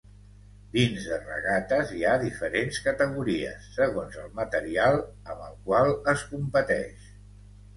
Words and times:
Dins 0.75 1.03
de 1.09 1.17
regates 1.25 1.91
hi 1.97 2.01
ha 2.11 2.15
diferents 2.23 2.79
categories, 2.87 3.67
segons 3.75 4.17
el 4.25 4.33
material 4.41 4.99
amb 5.03 5.47
el 5.49 5.55
qual 5.69 5.95
es 6.17 6.25
competeix. 6.33 7.09